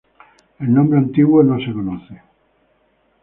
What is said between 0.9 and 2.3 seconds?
antiguo no se conoce.